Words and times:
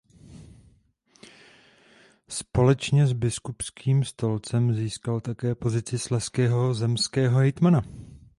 Společně 2.29 3.07
s 3.07 3.13
biskupským 3.13 4.03
stolcem 4.03 4.73
získal 4.73 5.21
také 5.21 5.55
pozici 5.55 5.99
slezského 5.99 6.73
zemského 6.73 7.37
hejtmana. 7.39 7.81